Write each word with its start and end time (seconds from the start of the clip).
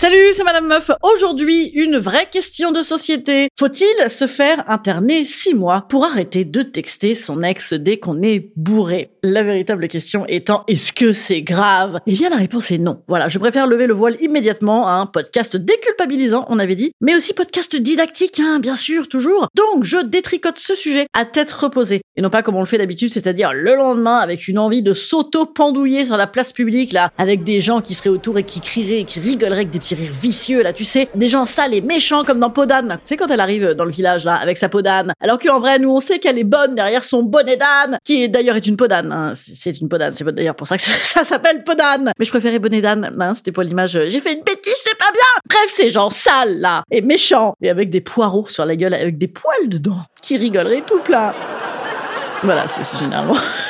Salut, 0.00 0.32
c'est 0.32 0.44
Madame 0.44 0.68
Meuf. 0.68 0.92
Aujourd'hui, 1.02 1.72
une 1.74 1.96
vraie 1.96 2.28
question 2.30 2.70
de 2.70 2.82
société. 2.82 3.48
Faut-il 3.58 4.08
se 4.08 4.28
faire 4.28 4.62
interner 4.70 5.24
six 5.24 5.54
mois 5.54 5.86
pour 5.88 6.04
arrêter 6.04 6.44
de 6.44 6.62
texter 6.62 7.16
son 7.16 7.42
ex 7.42 7.72
dès 7.72 7.96
qu'on 7.96 8.22
est 8.22 8.52
bourré? 8.54 9.10
La 9.24 9.42
véritable 9.42 9.88
question 9.88 10.24
étant, 10.28 10.62
est-ce 10.68 10.92
que 10.92 11.12
c'est 11.12 11.42
grave? 11.42 11.98
Eh 12.06 12.12
bien, 12.12 12.30
la 12.30 12.36
réponse 12.36 12.70
est 12.70 12.78
non. 12.78 13.02
Voilà, 13.08 13.26
je 13.26 13.40
préfère 13.40 13.66
lever 13.66 13.88
le 13.88 13.94
voile 13.94 14.14
immédiatement 14.20 14.86
à 14.86 14.92
un 14.92 15.06
podcast 15.06 15.56
déculpabilisant, 15.56 16.46
on 16.48 16.60
avait 16.60 16.76
dit, 16.76 16.92
mais 17.00 17.16
aussi 17.16 17.32
podcast 17.32 17.74
didactique, 17.74 18.38
hein, 18.38 18.60
bien 18.60 18.76
sûr, 18.76 19.08
toujours. 19.08 19.48
Donc, 19.56 19.82
je 19.82 19.96
détricote 19.96 20.60
ce 20.60 20.76
sujet 20.76 21.08
à 21.12 21.24
tête 21.24 21.50
reposée. 21.50 22.02
Et 22.14 22.20
non 22.20 22.30
pas 22.30 22.42
comme 22.42 22.54
on 22.54 22.60
le 22.60 22.66
fait 22.66 22.78
d'habitude, 22.78 23.10
c'est-à-dire 23.10 23.52
le 23.52 23.74
lendemain 23.74 24.18
avec 24.18 24.46
une 24.46 24.60
envie 24.60 24.82
de 24.82 24.92
s'auto-pendouiller 24.92 26.06
sur 26.06 26.16
la 26.16 26.28
place 26.28 26.52
publique, 26.52 26.92
là, 26.92 27.10
avec 27.18 27.42
des 27.42 27.60
gens 27.60 27.80
qui 27.80 27.94
seraient 27.94 28.10
autour 28.10 28.38
et 28.38 28.44
qui 28.44 28.60
crieraient 28.60 29.00
et 29.00 29.04
qui 29.04 29.18
rigoleraient 29.18 29.62
avec 29.62 29.70
des 29.70 29.87
rires 29.94 30.12
vicieux, 30.12 30.62
là, 30.62 30.72
tu 30.72 30.84
sais, 30.84 31.08
des 31.14 31.28
gens 31.28 31.44
sales 31.44 31.74
et 31.74 31.80
méchants 31.80 32.24
comme 32.24 32.40
dans 32.40 32.50
Podane. 32.50 32.98
Tu 33.04 33.08
sais, 33.10 33.16
quand 33.16 33.28
elle 33.28 33.40
arrive 33.40 33.74
dans 33.74 33.84
le 33.84 33.90
village, 33.90 34.24
là, 34.24 34.34
avec 34.34 34.56
sa 34.56 34.68
Podane. 34.68 35.12
Alors 35.20 35.38
qu'en 35.38 35.60
vrai, 35.60 35.78
nous, 35.78 35.90
on 35.90 36.00
sait 36.00 36.18
qu'elle 36.18 36.38
est 36.38 36.44
bonne 36.44 36.74
derrière 36.74 37.04
son 37.04 37.22
bonnet 37.22 37.56
d'âne, 37.56 37.98
qui 38.04 38.28
d'ailleurs 38.28 38.56
est 38.56 38.66
une 38.66 38.76
Podane. 38.76 39.12
Hein. 39.12 39.34
C'est 39.36 39.80
une 39.80 39.88
Podane, 39.88 40.12
c'est 40.12 40.24
d'ailleurs 40.24 40.56
pour 40.56 40.66
ça 40.66 40.76
que 40.76 40.82
ça, 41.02 41.24
s'appelle 41.24 41.64
Podane. 41.64 42.12
Mais 42.18 42.24
je 42.24 42.30
préférais 42.30 42.58
bonnet 42.58 42.80
d'âne, 42.80 43.14
hein, 43.18 43.34
c'était 43.34 43.52
pour 43.52 43.62
l'image, 43.62 43.98
j'ai 44.08 44.20
fait 44.20 44.34
une 44.34 44.42
bêtise, 44.42 44.74
c'est 44.82 44.98
pas 44.98 45.10
bien 45.12 45.22
Bref, 45.48 45.72
ces 45.74 45.90
gens 45.90 46.10
sales, 46.10 46.60
là, 46.60 46.84
et 46.90 47.02
méchants, 47.02 47.54
et 47.62 47.70
avec 47.70 47.90
des 47.90 48.00
poireaux 48.00 48.46
sur 48.48 48.64
la 48.64 48.76
gueule, 48.76 48.94
avec 48.94 49.18
des 49.18 49.28
poils 49.28 49.68
dedans, 49.68 50.02
qui 50.22 50.36
rigoleraient 50.36 50.84
tout 50.86 51.00
plat. 51.00 51.34
Voilà, 52.42 52.68
c'est 52.68 52.98
généralement... 52.98 53.36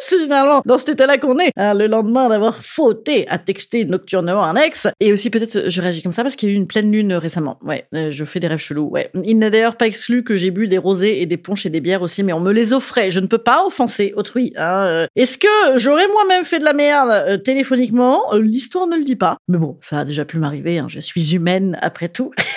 c'est 0.10 0.18
généralement 0.18 0.62
dans 0.64 0.78
cet 0.78 0.90
état-là 0.90 1.18
qu'on 1.18 1.38
est, 1.38 1.50
hein, 1.56 1.74
le 1.74 1.86
lendemain 1.86 2.28
d'avoir 2.28 2.62
fauté 2.62 3.26
à 3.28 3.38
texter 3.38 3.84
nocturnement 3.84 4.44
un 4.44 4.56
ex. 4.56 4.88
Et 5.00 5.12
aussi, 5.12 5.30
peut-être, 5.30 5.68
je 5.68 5.82
réagis 5.82 6.02
comme 6.02 6.12
ça 6.12 6.22
parce 6.22 6.36
qu'il 6.36 6.48
y 6.48 6.52
a 6.52 6.54
eu 6.54 6.58
une 6.58 6.66
pleine 6.66 6.90
lune 6.90 7.12
récemment. 7.14 7.58
Ouais, 7.62 7.86
euh, 7.94 8.10
je 8.10 8.24
fais 8.24 8.40
des 8.40 8.46
rêves 8.46 8.58
chelous, 8.58 8.88
ouais. 8.88 9.10
Il 9.24 9.38
n'est 9.38 9.50
d'ailleurs 9.50 9.76
pas 9.76 9.86
exclu 9.86 10.24
que 10.24 10.36
j'ai 10.36 10.50
bu 10.50 10.68
des 10.68 10.78
rosés 10.78 11.22
et 11.22 11.26
des 11.26 11.36
punches 11.36 11.66
et 11.66 11.70
des 11.70 11.80
bières 11.80 12.02
aussi, 12.02 12.22
mais 12.22 12.32
on 12.32 12.40
me 12.40 12.52
les 12.52 12.72
offrait. 12.72 13.10
Je 13.10 13.20
ne 13.20 13.26
peux 13.26 13.38
pas 13.38 13.64
offenser 13.66 14.12
autrui. 14.16 14.52
Hein. 14.56 14.86
Euh. 14.86 15.06
Est-ce 15.16 15.38
que 15.38 15.78
j'aurais 15.78 16.08
moi-même 16.08 16.44
fait 16.44 16.58
de 16.58 16.64
la 16.64 16.72
merde 16.72 17.10
euh, 17.10 17.38
téléphoniquement? 17.38 18.22
L'histoire 18.34 18.86
ne 18.86 18.96
le 18.96 19.04
dit 19.04 19.16
pas. 19.16 19.36
Mais 19.48 19.58
bon, 19.58 19.76
ça 19.80 20.00
a 20.00 20.04
déjà 20.04 20.24
pu 20.24 20.38
m'arriver. 20.38 20.78
Hein. 20.78 20.86
Je 20.88 21.00
suis 21.00 21.34
humaine 21.34 21.78
après 21.82 22.08
tout. 22.08 22.32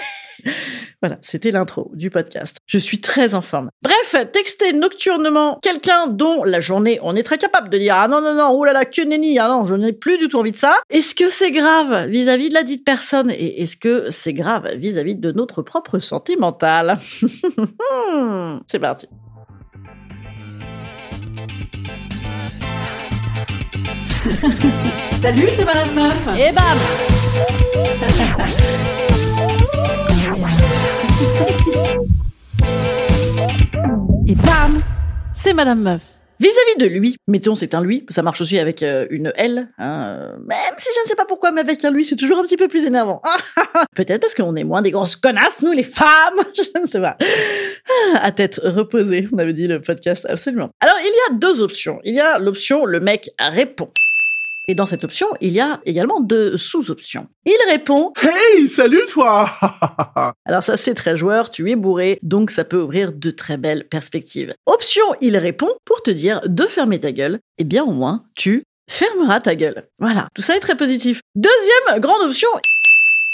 Voilà, 1.03 1.17
c'était 1.21 1.51
l'intro 1.51 1.91
du 1.95 2.09
podcast. 2.09 2.55
Je 2.65 2.77
suis 2.77 3.01
très 3.01 3.35
en 3.35 3.41
forme. 3.41 3.69
Bref, 3.81 4.15
texter 4.31 4.71
nocturnement 4.71 5.59
quelqu'un 5.61 6.07
dont 6.07 6.45
la 6.45 6.61
journée 6.61 6.97
on 7.03 7.13
est 7.17 7.23
très 7.23 7.37
capable 7.37 7.69
de 7.69 7.77
dire 7.77 7.95
ah 7.97 8.07
non 8.07 8.21
non 8.21 8.33
non 8.33 8.51
oh 8.51 8.63
là 8.63 8.71
là 8.71 8.85
que 8.85 9.01
nenni 9.01 9.37
ah 9.37 9.49
non 9.49 9.65
je 9.65 9.73
n'ai 9.73 9.91
plus 9.91 10.17
du 10.17 10.29
tout 10.29 10.37
envie 10.37 10.53
de 10.53 10.57
ça. 10.57 10.77
Est-ce 10.89 11.13
que 11.13 11.27
c'est 11.27 11.51
grave 11.51 12.07
vis-à-vis 12.07 12.47
de 12.47 12.53
la 12.53 12.63
dite 12.63 12.85
personne 12.85 13.31
et 13.31 13.61
est-ce 13.61 13.75
que 13.75 14.11
c'est 14.11 14.31
grave 14.31 14.75
vis-à-vis 14.77 15.15
de 15.15 15.33
notre 15.33 15.61
propre 15.61 15.99
santé 15.99 16.37
mentale? 16.37 16.97
C'est 18.71 18.79
parti. 18.79 19.07
Salut, 25.21 25.49
c'est 25.55 25.65
Madame 25.65 25.93
Meuf. 25.93 26.27
Et 26.37 26.51
bam 26.53 27.52
Madame. 35.63 35.99
Vis-à-vis 36.41 36.89
de 36.89 36.93
lui, 36.93 37.15
mettons 37.27 37.55
c'est 37.55 37.73
un 37.73 37.81
lui, 37.81 38.05
ça 38.09 38.21
marche 38.21 38.41
aussi 38.41 38.59
avec 38.59 38.83
euh, 38.83 39.05
une 39.11 39.31
L, 39.35 39.69
hein, 39.77 40.03
euh, 40.07 40.37
même 40.45 40.73
si 40.77 40.89
je 40.93 41.01
ne 41.03 41.07
sais 41.07 41.15
pas 41.15 41.25
pourquoi, 41.25 41.53
mais 41.53 41.61
avec 41.61 41.85
un 41.85 41.91
lui 41.91 42.03
c'est 42.03 42.17
toujours 42.17 42.39
un 42.39 42.43
petit 42.43 42.57
peu 42.57 42.67
plus 42.67 42.85
énervant. 42.85 43.21
Peut-être 43.95 44.19
parce 44.19 44.33
qu'on 44.33 44.55
est 44.57 44.65
moins 44.65 44.81
des 44.81 44.91
grosses 44.91 45.15
connasses, 45.15 45.61
nous 45.61 45.71
les 45.71 45.83
femmes, 45.83 46.41
je 46.53 46.81
ne 46.81 46.85
sais 46.85 46.99
pas. 46.99 47.17
À 48.15 48.31
tête 48.33 48.59
reposée, 48.61 49.29
on 49.31 49.37
avait 49.37 49.53
dit 49.53 49.67
le 49.67 49.79
podcast 49.79 50.25
absolument. 50.27 50.69
Alors 50.81 50.97
il 50.99 51.05
y 51.05 51.33
a 51.33 51.37
deux 51.37 51.61
options. 51.61 52.01
Il 52.03 52.15
y 52.15 52.19
a 52.19 52.39
l'option 52.39 52.83
le 52.85 52.99
mec 52.99 53.29
répond. 53.39 53.89
Et 54.67 54.75
dans 54.75 54.85
cette 54.85 55.03
option, 55.03 55.27
il 55.41 55.51
y 55.51 55.59
a 55.59 55.81
également 55.85 56.21
deux 56.21 56.55
sous-options. 56.55 57.27
Il 57.45 57.57
répond 57.69 58.13
Hey, 58.21 58.67
salut 58.67 59.01
toi 59.09 59.51
Alors 60.45 60.63
ça 60.63 60.77
c'est 60.77 60.93
très 60.93 61.17
joueur, 61.17 61.49
tu 61.49 61.69
es 61.69 61.75
bourré, 61.75 62.19
donc 62.23 62.49
ça 62.49 62.63
peut 62.63 62.81
ouvrir 62.81 63.11
de 63.11 63.31
très 63.31 63.57
belles 63.57 63.87
perspectives. 63.89 64.53
Option, 64.65 65.03
il 65.19 65.35
répond 65.35 65.69
pour 65.83 66.01
te 66.01 66.11
dire 66.11 66.41
de 66.45 66.63
fermer 66.63 66.99
ta 66.99 67.11
gueule. 67.11 67.39
Eh 67.57 67.65
bien 67.65 67.83
au 67.83 67.91
moins, 67.91 68.23
tu 68.35 68.63
fermeras 68.89 69.41
ta 69.41 69.55
gueule. 69.55 69.83
Voilà, 69.99 70.27
tout 70.33 70.41
ça 70.41 70.55
est 70.55 70.61
très 70.61 70.77
positif. 70.77 71.21
Deuxième 71.35 71.99
grande 71.99 72.21
option, 72.23 72.49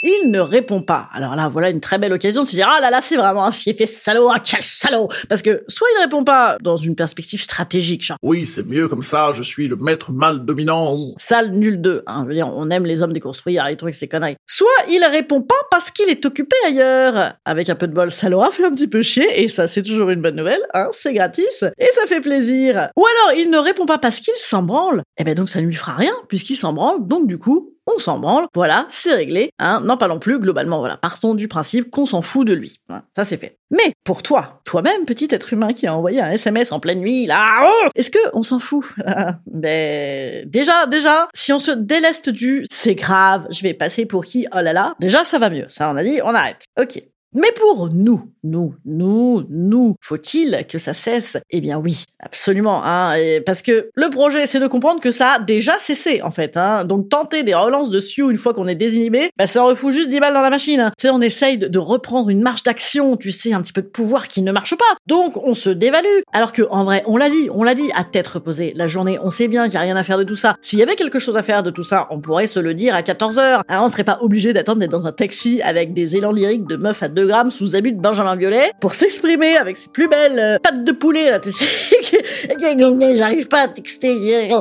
il 0.04 0.32
ne 0.32 0.40
répond 0.40 0.82
pas. 0.82 1.10
Alors 1.14 1.36
là, 1.36 1.50
voilà 1.50 1.70
une 1.70 1.82
très 1.82 1.98
belle 1.98 2.14
occasion 2.14 2.44
de 2.44 2.48
se 2.48 2.56
dire 2.56 2.68
ah 2.70 2.80
là 2.82 2.90
là, 2.90 3.02
c'est 3.02 3.18
vraiment 3.18 3.46
un 3.46 3.52
fiefé 3.52 3.88
salaud, 3.88 4.30
un 4.30 4.40
quel 4.40 4.64
salaud. 4.64 5.10
Parce 5.28 5.42
que 5.42 5.64
soit 5.68 5.88
il 5.98 6.02
répond 6.02 6.24
pas 6.24 6.58
dans 6.62 6.78
une 6.78 6.96
perspective 6.96 7.42
stratégique, 7.42 8.06
genre 8.06 8.18
oui, 8.22 8.46
c'est 8.46 8.66
mieux 8.66 8.88
comme 8.88 9.04
ça, 9.04 9.32
je 9.34 9.44
suis 9.44 9.68
le 9.68 9.76
maître 9.76 10.12
mal 10.12 10.46
dominant. 10.46 11.14
Sale 11.18 11.52
nul 11.52 11.82
2, 11.82 12.04
hein, 12.06 12.22
je 12.24 12.28
veux 12.28 12.34
dire, 12.34 12.48
on 12.48 12.70
aime 12.70 12.86
les 12.86 13.02
hommes 13.02 13.14
déconstruits, 13.14 13.58
arrêtez 13.58 13.84
avec 13.84 13.96
ces 13.96 14.08
conneries. 14.08 14.36
Soit 14.48 14.68
il 14.90 15.04
répond 15.04 15.42
pas 15.42 15.56
parce 15.72 15.92
qu'il 15.92 16.10
est 16.10 16.26
occupé 16.26 16.56
ailleurs. 16.66 17.34
Avec 17.46 17.70
un 17.70 17.76
peu 17.76 17.88
de 17.88 17.94
bol, 17.94 18.12
ça 18.12 18.30
l'aura 18.30 18.52
fait 18.52 18.66
un 18.66 18.72
petit 18.72 18.88
peu 18.88 19.02
chier, 19.02 19.44
et 19.44 19.48
ça 19.50 19.68
c'est 19.68 19.84
toujours 19.84 20.10
une 20.10 20.22
bonne 20.22 20.36
nouvelle, 20.36 20.62
hein, 20.74 20.88
c'est 20.92 21.14
gratis, 21.14 21.64
et 21.78 21.88
ça 21.94 22.06
fait 22.08 22.22
plaisir. 22.22 22.90
Ou 22.96 23.06
alors 23.06 23.40
il 23.40 23.50
ne 23.50 23.58
répond 23.58 23.86
pas 23.86 23.98
parce 23.98 24.20
qu'il 24.20 24.34
s'en 24.38 24.64
branle, 24.64 25.00
et 25.00 25.22
eh 25.22 25.24
ben 25.24 25.36
donc 25.36 25.50
ça 25.50 25.62
ne 25.62 25.66
lui 25.66 25.76
fera 25.76 25.96
rien, 25.96 26.14
puisqu'il 26.28 26.56
s'en 26.56 26.74
branle, 26.74 27.08
donc 27.08 27.28
du 27.28 27.38
coup, 27.38 27.74
on 27.96 28.00
s'en 28.00 28.20
branle, 28.20 28.48
voilà, 28.54 28.86
c'est 28.90 29.14
réglé, 29.14 29.52
hein, 29.60 29.82
non 29.84 29.98
pas 29.98 30.08
non 30.08 30.20
plus, 30.20 30.40
globalement, 30.40 30.80
voilà, 30.80 30.98
partons 30.98 31.36
du 31.36 31.48
principe 31.48 31.90
qu'on 31.90 32.06
s'en 32.06 32.22
fout 32.22 32.48
de 32.48 32.54
lui. 32.54 32.80
ça 33.16 33.24
c'est 33.24 33.38
fait. 33.38 33.58
Mais 33.72 33.94
pour 34.04 34.24
toi, 34.24 34.62
toi-même, 34.66 35.06
petit 35.06 35.28
être 35.30 35.54
humain 35.54 35.74
qui 35.74 35.86
a 35.86 35.96
envoyé 35.96 36.22
un 36.22 36.32
SMS 36.32 36.72
en 36.72 36.80
pleine 36.80 37.00
nuit, 37.00 37.28
là, 37.28 37.70
oh, 37.70 37.90
est-ce 37.96 38.10
que 38.10 38.20
on 38.34 38.44
s'en 38.44 38.60
fout? 38.60 38.86
Ben 39.46 40.48
déjà, 40.50 40.86
déjà, 40.86 41.28
si 41.36 41.52
on 41.54 41.60
se 41.60 41.72
déleste 41.72 42.30
du 42.30 42.66
c'est 42.70 42.96
grave, 42.96 43.48
je 43.50 43.62
vais 43.62 43.74
passer 43.74 44.06
pour 44.06 44.26
qui 44.26 44.48
Oh 44.54 44.62
là 44.62 44.74
là, 44.74 44.94
déjà 45.00 45.26
ça 45.26 45.40
va 45.40 45.50
mieux. 45.50 45.66
Ça 45.68 45.90
on 45.90 45.96
a 45.98 46.04
dit, 46.04 46.20
on 46.24 46.34
arrête. 46.34 46.64
Ok. 46.80 47.02
Mais 47.36 47.52
pour 47.56 47.90
nous, 47.94 48.32
nous, 48.44 48.74
nous, 48.86 49.44
nous, 49.50 49.96
faut-il 50.02 50.66
que 50.68 50.80
ça 50.80 50.96
cesse? 50.96 51.38
Eh 51.52 51.62
bien 51.62 51.78
oui, 51.78 52.06
absolument. 52.20 52.82
Hein, 52.84 53.16
parce 53.46 53.62
que 53.62 53.92
le 53.94 54.10
projet, 54.10 54.48
c'est 54.48 54.60
de 54.60 54.66
comprendre 54.66 55.00
que 55.00 55.12
ça 55.12 55.34
a 55.34 55.40
déjà 55.40 55.78
cessé, 55.78 56.24
en 56.24 56.32
fait. 56.32 56.58
Hein. 56.58 56.86
Donc 56.86 57.08
tenter 57.10 57.44
des 57.44 57.54
relances 57.54 57.92
de 57.92 58.00
Sioux 58.00 58.32
une 58.32 58.38
fois 58.38 58.56
qu'on 58.56 58.68
est 58.68 58.76
désinhibé, 58.76 59.30
bah, 59.38 59.46
ça 59.46 59.62
refout 59.62 59.92
juste 59.92 60.10
10 60.10 60.20
balles 60.20 60.34
dans 60.34 60.42
la 60.42 60.50
machine. 60.50 60.80
Hein. 60.80 60.92
On 61.12 61.22
essaye 61.22 61.60
de, 61.60 61.80
reprendre 61.80 62.30
une 62.30 62.42
marche 62.42 62.64
d'action, 62.64 63.16
tu 63.16 63.32
sais, 63.32 63.54
un 63.54 63.62
petit 63.62 63.74
peu 63.74 63.82
de 63.84 63.88
pouvoir 63.88 64.28
qui 64.28 64.42
ne 64.42 64.52
marche 64.52 64.76
pas. 64.76 64.96
Donc 65.06 65.38
on 65.38 65.54
se 65.54 65.70
dévalue. 65.70 66.22
Alors 66.34 66.52
que 66.52 66.64
en 66.72 66.84
vrai, 66.84 67.04
on 67.06 67.16
l'a 67.16 67.30
dit, 67.30 67.50
on 67.54 67.64
l'a 67.64 67.76
dit 67.76 67.92
à 67.96 68.04
tête 68.04 68.28
reposée. 68.28 68.74
La 68.76 68.88
journée, 68.88 69.20
on 69.22 69.30
sait 69.30 69.48
bien 69.48 69.64
qu'il 69.64 69.74
n'y 69.74 69.78
a 69.78 69.82
rien 69.82 69.96
à 69.96 70.04
faire 70.04 70.18
de 70.18 70.24
tout 70.24 70.36
ça. 70.36 70.56
S'il 70.62 70.80
y 70.80 70.84
avait 70.84 70.96
quelque 70.96 71.20
chose 71.20 71.38
à 71.38 71.44
faire 71.44 71.62
de 71.62 71.70
tout 71.70 71.84
ça, 71.84 72.08
on 72.10 72.20
pourrait 72.20 72.48
se 72.48 72.60
le 72.60 72.74
dire 72.74 72.96
à 72.96 73.02
14h. 73.02 73.62
Hein, 73.68 73.82
on 73.84 73.88
serait 73.90 74.04
pas 74.04 74.18
obligé 74.22 74.52
d'attendre 74.52 74.80
d'être 74.80 74.92
dans 74.92 75.06
un 75.08 75.12
taxi 75.12 75.62
avec 75.62 75.94
des 75.94 76.16
élans 76.16 76.32
lyriques 76.32 76.68
de 76.68 76.76
meufs 76.76 77.04
à 77.04 77.08
2 77.20 77.28
grammes 77.28 77.52
sous 77.52 77.76
abus 77.76 77.92
de 77.92 78.00
Benjamin 78.00 78.36
Violet 78.38 78.72
pour 78.80 78.94
s'exprimer 78.94 79.58
avec 79.58 79.76
ses 79.76 79.90
plus 79.90 80.08
belles 80.08 80.40
euh, 80.40 80.58
pattes 80.60 80.86
de 80.86 80.92
poulet, 80.94 81.32
là, 81.32 81.40
tu 81.40 81.52
sais. 81.52 81.66
J'arrive 83.18 83.48
pas 83.48 83.62
à 83.62 83.68
texter. 83.68 84.50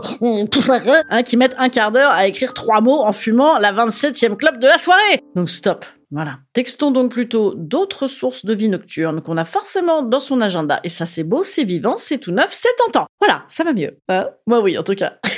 Hein, 1.11 1.23
qui 1.23 1.37
mettent 1.37 1.55
un 1.59 1.69
quart 1.69 1.93
d'heure 1.93 2.11
à 2.11 2.27
écrire 2.27 2.53
trois 2.55 2.81
mots 2.81 3.03
en 3.03 3.13
fumant 3.13 3.59
la 3.59 3.73
27e 3.73 4.37
clope 4.37 4.59
de 4.59 4.67
la 4.67 4.79
soirée. 4.79 5.21
Donc 5.35 5.49
stop. 5.51 5.85
Voilà. 6.11 6.39
Textons 6.53 6.91
donc 6.91 7.11
plutôt 7.11 7.55
d'autres 7.55 8.07
sources 8.07 8.45
de 8.45 8.55
vie 8.55 8.69
nocturne 8.69 9.21
qu'on 9.21 9.37
a 9.37 9.45
forcément 9.45 10.03
dans 10.03 10.21
son 10.21 10.41
agenda. 10.41 10.81
Et 10.85 10.89
ça, 10.89 11.07
c'est 11.07 11.25
beau, 11.25 11.45
c'est 11.45 11.65
vivant, 11.65 11.97
c'est 11.99 12.19
tout 12.19 12.33
neuf, 12.33 12.49
c'est 12.53 12.75
tentant. 12.79 13.07
Voilà, 13.21 13.45
ça 13.49 13.65
va 13.65 13.73
mieux. 13.73 13.99
Hein? 14.09 14.29
Moi, 14.47 14.61
oui, 14.61 14.79
en 14.79 14.83
tout 14.83 14.95
cas. 14.95 15.15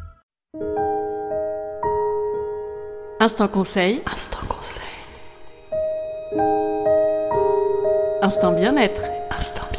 Instant 3.21 3.47
conseil. 3.49 4.01
Instant 4.11 4.47
conseil. 4.49 4.81
Instant 8.23 8.51
bien-être. 8.51 9.03
Instant 9.29 9.61
bien-être. 9.61 9.70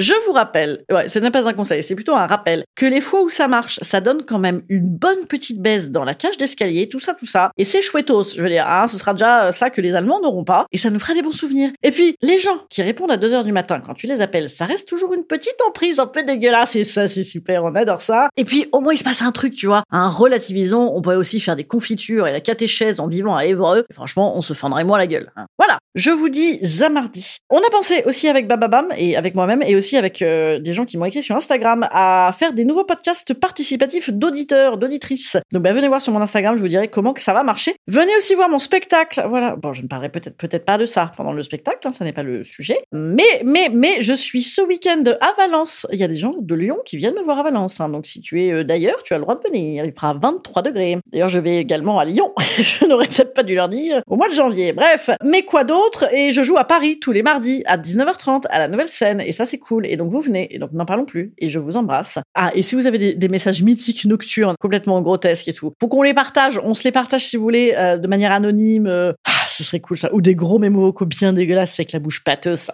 Je 0.00 0.14
vous 0.24 0.32
rappelle, 0.32 0.82
ce 1.08 1.18
n'est 1.18 1.30
pas 1.30 1.46
un 1.46 1.52
conseil, 1.52 1.82
c'est 1.82 1.94
plutôt 1.94 2.14
un 2.14 2.26
rappel, 2.26 2.64
que 2.74 2.86
les 2.86 3.02
fois 3.02 3.20
où 3.20 3.28
ça 3.28 3.48
marche, 3.48 3.78
ça 3.82 4.00
donne 4.00 4.24
quand 4.24 4.38
même 4.38 4.62
une 4.70 4.88
bonne 4.88 5.26
petite 5.28 5.60
baisse 5.60 5.90
dans 5.90 6.04
la 6.04 6.14
cage 6.14 6.38
d'escalier, 6.38 6.88
tout 6.88 7.00
ça, 7.00 7.12
tout 7.12 7.26
ça. 7.26 7.50
Et 7.58 7.66
c'est 7.66 7.82
chouettos, 7.82 8.34
je 8.34 8.42
veux 8.42 8.48
dire, 8.48 8.66
hein, 8.66 8.88
ce 8.88 8.96
sera 8.96 9.12
déjà 9.12 9.52
ça 9.52 9.68
que 9.68 9.82
les 9.82 9.94
Allemands 9.94 10.18
n'auront 10.22 10.44
pas, 10.44 10.64
et 10.72 10.78
ça 10.78 10.88
nous 10.88 10.98
fera 10.98 11.12
des 11.12 11.20
bons 11.20 11.32
souvenirs. 11.32 11.70
Et 11.82 11.90
puis, 11.90 12.16
les 12.22 12.38
gens 12.38 12.64
qui 12.70 12.80
répondent 12.80 13.10
à 13.10 13.18
2h 13.18 13.44
du 13.44 13.52
matin 13.52 13.78
quand 13.84 13.92
tu 13.92 14.06
les 14.06 14.22
appelles, 14.22 14.48
ça 14.48 14.64
reste 14.64 14.88
toujours 14.88 15.12
une 15.12 15.24
petite 15.24 15.60
emprise 15.68 16.00
un 16.00 16.06
peu 16.06 16.22
dégueulasse, 16.22 16.76
et 16.76 16.84
ça, 16.84 17.06
c'est 17.06 17.22
super, 17.22 17.62
on 17.64 17.74
adore 17.74 18.00
ça. 18.00 18.30
Et 18.38 18.46
puis, 18.46 18.68
au 18.72 18.80
moins, 18.80 18.94
il 18.94 18.98
se 18.98 19.04
passe 19.04 19.20
un 19.20 19.32
truc, 19.32 19.54
tu 19.54 19.66
vois. 19.66 19.82
Un 19.90 20.08
relativisons, 20.08 20.96
on 20.96 21.02
pourrait 21.02 21.16
aussi 21.16 21.40
faire 21.40 21.56
des 21.56 21.64
confitures 21.64 22.26
et 22.26 22.32
la 22.32 22.40
catéchèse 22.40 23.00
en 23.00 23.06
vivant 23.06 23.36
à 23.36 23.44
Évreux. 23.44 23.84
Franchement, 23.92 24.34
on 24.34 24.40
se 24.40 24.54
fendrait 24.54 24.84
moins 24.84 24.96
la 24.96 25.06
gueule. 25.06 25.30
hein. 25.36 25.44
Voilà, 25.60 25.78
je 25.94 26.10
vous 26.10 26.30
dis 26.30 26.58
Zamardi. 26.64 27.36
On 27.50 27.58
a 27.58 27.68
pensé 27.70 28.02
aussi 28.06 28.28
avec 28.28 28.48
Bababam 28.48 28.86
et 28.96 29.14
avec 29.14 29.34
moi-même 29.34 29.62
et 29.62 29.76
aussi 29.76 29.98
avec 29.98 30.22
euh, 30.22 30.58
des 30.58 30.72
gens 30.72 30.86
qui 30.86 30.96
m'ont 30.96 31.04
écrit 31.04 31.22
sur 31.22 31.36
Instagram 31.36 31.86
à 31.90 32.34
faire 32.38 32.54
des 32.54 32.64
nouveaux 32.64 32.84
podcasts 32.84 33.34
participatifs 33.34 34.08
d'auditeurs, 34.08 34.78
d'auditrices. 34.78 35.36
Donc 35.52 35.62
bah, 35.62 35.74
venez 35.74 35.88
voir 35.88 36.00
sur 36.00 36.14
mon 36.14 36.22
Instagram, 36.22 36.56
je 36.56 36.62
vous 36.62 36.68
dirai 36.68 36.88
comment 36.88 37.12
que 37.12 37.20
ça 37.20 37.34
va 37.34 37.42
marcher. 37.42 37.74
Venez 37.88 38.16
aussi 38.16 38.34
voir 38.34 38.48
mon 38.48 38.58
spectacle. 38.58 39.22
Voilà, 39.28 39.54
bon, 39.54 39.74
je 39.74 39.82
ne 39.82 39.86
parlerai 39.86 40.08
peut-être 40.08 40.34
peut-être 40.38 40.64
pas 40.64 40.78
de 40.78 40.86
ça 40.86 41.12
pendant 41.14 41.34
le 41.34 41.42
spectacle, 41.42 41.86
hein, 41.86 41.92
ça 41.92 42.06
n'est 42.06 42.14
pas 42.14 42.22
le 42.22 42.42
sujet. 42.42 42.78
Mais 42.92 43.42
mais 43.44 43.68
mais 43.70 44.00
je 44.00 44.14
suis 44.14 44.42
ce 44.42 44.62
week-end 44.62 45.04
à 45.20 45.34
Valence. 45.36 45.86
Il 45.92 45.98
y 45.98 46.04
a 46.04 46.08
des 46.08 46.16
gens 46.16 46.36
de 46.40 46.54
Lyon 46.54 46.78
qui 46.86 46.96
viennent 46.96 47.16
me 47.16 47.22
voir 47.22 47.38
à 47.38 47.42
Valence. 47.42 47.82
hein. 47.82 47.90
Donc 47.90 48.06
si 48.06 48.22
tu 48.22 48.42
es 48.42 48.50
euh, 48.50 48.64
d'ailleurs, 48.64 49.02
tu 49.02 49.12
as 49.12 49.18
le 49.18 49.24
droit 49.24 49.34
de 49.34 49.46
venir. 49.46 49.84
Il 49.84 49.92
fera 49.92 50.14
23 50.14 50.62
degrés. 50.62 50.96
D'ailleurs, 51.12 51.28
je 51.28 51.38
vais 51.38 51.58
également 51.58 51.98
à 51.98 52.06
Lyon. 52.06 52.32
je 52.38 52.86
n'aurais 52.86 53.08
peut-être 53.08 53.34
pas 53.34 53.42
dû 53.42 53.54
leur 53.54 53.68
dire 53.68 54.00
au 54.06 54.16
mois 54.16 54.30
de 54.30 54.34
janvier. 54.34 54.72
Bref, 54.72 55.10
quoi 55.50 55.64
d'autre 55.64 56.06
Et 56.14 56.32
je 56.32 56.42
joue 56.42 56.56
à 56.56 56.64
Paris 56.64 57.00
tous 57.00 57.10
les 57.10 57.24
mardis 57.24 57.64
à 57.66 57.76
19h30 57.76 58.44
à 58.50 58.60
la 58.60 58.68
Nouvelle 58.68 58.88
Scène 58.88 59.20
et 59.20 59.32
ça 59.32 59.44
c'est 59.46 59.58
cool. 59.58 59.84
Et 59.84 59.96
donc 59.96 60.08
vous 60.08 60.20
venez 60.20 60.54
et 60.54 60.58
donc 60.60 60.70
n'en 60.72 60.86
parlons 60.86 61.04
plus 61.04 61.32
et 61.38 61.48
je 61.48 61.58
vous 61.58 61.76
embrasse. 61.76 62.18
Ah 62.34 62.52
et 62.54 62.62
si 62.62 62.76
vous 62.76 62.86
avez 62.86 63.14
des, 63.14 63.28
messages 63.28 63.62
mythiques 63.62 64.04
nocturnes 64.04 64.54
complètement 64.60 65.00
grotesques 65.00 65.48
et 65.48 65.52
tout, 65.52 65.72
faut 65.80 65.88
qu'on 65.88 66.02
les 66.02 66.14
partage. 66.14 66.60
On 66.62 66.72
se 66.72 66.84
les 66.84 66.92
partage 66.92 67.26
si 67.26 67.36
vous 67.36 67.42
voulez 67.42 67.74
euh, 67.76 67.98
de 67.98 68.06
manière 68.06 68.30
anonyme. 68.30 68.86
euh, 68.86 69.12
Ah, 69.24 69.46
ce 69.48 69.64
serait 69.64 69.80
cool 69.80 69.98
ça. 69.98 70.14
Ou 70.14 70.20
des 70.20 70.36
gros 70.36 70.60
mémos 70.60 70.94
bien 71.04 71.32
dégueulasses 71.32 71.80
avec 71.80 71.90
la 71.92 71.98
bouche 71.98 72.22
pâteuse. 72.22 72.70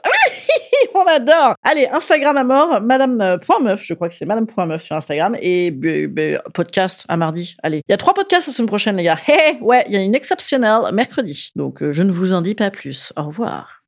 Adore. 1.08 1.54
Allez, 1.62 1.88
Instagram 1.92 2.36
à 2.36 2.44
mort, 2.44 2.80
Madame 2.80 3.20
euh, 3.20 3.36
je 3.76 3.94
crois 3.94 4.08
que 4.08 4.14
c'est 4.14 4.26
Madame 4.26 4.46
point 4.46 4.66
meuf 4.66 4.82
sur 4.82 4.96
Instagram 4.96 5.36
et 5.40 5.76
podcast 6.54 7.04
à 7.08 7.16
mardi. 7.16 7.56
Allez, 7.62 7.82
il 7.88 7.92
y 7.92 7.94
a 7.94 7.96
trois 7.96 8.14
podcasts 8.14 8.46
la 8.46 8.52
semaine 8.52 8.68
prochaine 8.68 8.96
les 8.96 9.04
gars. 9.04 9.18
Hé, 9.28 9.58
ouais, 9.60 9.84
il 9.86 9.94
y 9.94 9.96
a 9.96 10.02
une 10.02 10.14
exceptionnelle 10.14 10.92
mercredi. 10.92 11.52
Donc 11.56 11.82
euh, 11.82 11.92
je 11.92 12.02
ne 12.02 12.12
vous 12.12 12.32
en 12.32 12.42
dis 12.42 12.54
pas 12.54 12.70
plus. 12.70 13.12
Au 13.16 13.24
revoir. 13.24 13.82